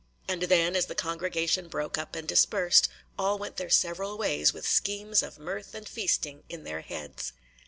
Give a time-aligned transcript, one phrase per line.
[0.27, 4.67] And then, as the congregation broke up and dispersed, all went their several ways with
[4.67, 7.33] schemes of mirth and feasting in their heads.